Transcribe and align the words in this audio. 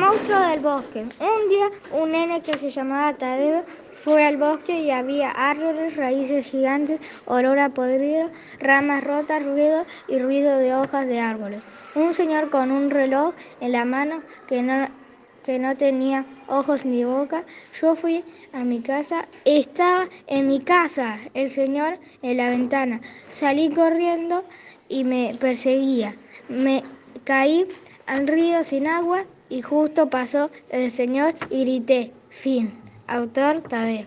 monstruo 0.00 0.40
del 0.48 0.60
bosque. 0.60 1.00
Un 1.02 1.48
día 1.50 1.70
un 1.92 2.12
nene 2.12 2.40
que 2.40 2.56
se 2.56 2.70
llamaba 2.70 3.18
Tadeo 3.18 3.64
fue 4.02 4.24
al 4.24 4.38
bosque 4.38 4.80
y 4.80 4.90
había 4.90 5.30
árboles, 5.30 5.94
raíces 5.94 6.46
gigantes, 6.46 7.00
olor 7.26 7.58
a 7.58 7.68
podrido, 7.68 8.30
ramas 8.60 9.04
rotas, 9.04 9.44
ruido 9.44 9.84
y 10.08 10.18
ruido 10.18 10.56
de 10.56 10.74
hojas 10.74 11.06
de 11.06 11.20
árboles. 11.20 11.60
Un 11.94 12.14
señor 12.14 12.48
con 12.48 12.70
un 12.70 12.88
reloj 12.88 13.34
en 13.60 13.72
la 13.72 13.84
mano 13.84 14.22
que 14.48 14.62
no, 14.62 14.88
que 15.44 15.58
no 15.58 15.76
tenía 15.76 16.24
ojos 16.48 16.86
ni 16.86 17.04
boca. 17.04 17.44
Yo 17.78 17.94
fui 17.94 18.24
a 18.54 18.64
mi 18.64 18.80
casa, 18.80 19.28
estaba 19.44 20.08
en 20.28 20.48
mi 20.48 20.60
casa 20.60 21.18
el 21.34 21.50
señor 21.50 21.98
en 22.22 22.38
la 22.38 22.48
ventana. 22.48 23.02
Salí 23.28 23.68
corriendo 23.68 24.44
y 24.88 25.04
me 25.04 25.36
perseguía. 25.38 26.14
Me 26.48 26.82
caí 27.24 27.68
al 28.06 28.26
río 28.26 28.64
sin 28.64 28.86
agua 28.86 29.26
y 29.50 29.60
justo 29.60 30.08
pasó 30.08 30.50
el 30.70 30.90
señor 30.90 31.34
y 31.50 31.60
grité. 31.64 32.12
Fin. 32.30 32.72
Autor 33.08 33.60
Tadeo. 33.62 34.06